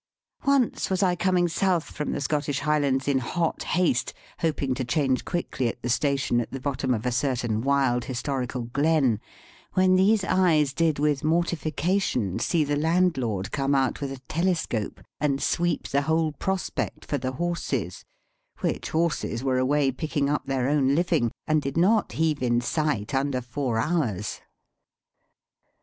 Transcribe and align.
Once 0.47 0.89
was 0.89 1.03
I 1.03 1.15
coming 1.15 1.47
south 1.47 1.83
from 1.91 2.11
the 2.11 2.21
Scottish 2.21 2.61
Highlands 2.61 3.07
in 3.07 3.19
hot 3.19 3.61
haste, 3.61 4.15
hoping 4.39 4.73
to 4.73 4.83
change 4.83 5.25
quickly 5.25 5.67
at 5.67 5.79
the 5.83 5.89
station 5.89 6.41
at 6.41 6.49
the 6.51 6.59
bottom 6.59 6.95
of 6.95 7.05
a 7.05 7.11
certain 7.11 7.61
wild 7.61 8.05
historical 8.05 8.63
glen, 8.63 9.19
when 9.73 9.95
these 9.97 10.23
eyes 10.23 10.73
did 10.73 10.97
with 10.97 11.23
mortification 11.23 12.39
see 12.39 12.63
the 12.63 12.75
landlord 12.75 13.51
come 13.51 13.75
out 13.75 14.01
with 14.01 14.11
a 14.11 14.17
telescope 14.27 15.01
and 15.19 15.39
sweep 15.39 15.87
the 15.89 16.01
whole 16.01 16.31
prospect 16.31 17.05
for 17.05 17.19
the 17.19 17.33
horses; 17.33 18.03
which 18.61 18.89
horses 18.89 19.43
were 19.43 19.59
away 19.59 19.91
picking 19.91 20.31
up 20.31 20.47
their 20.47 20.67
own 20.67 20.95
living, 20.95 21.31
and 21.45 21.61
did 21.61 21.77
not 21.77 22.13
heave 22.13 22.41
in 22.41 22.59
sight 22.59 23.13
under 23.13 23.39
four 23.39 23.77
hours. 23.77 24.41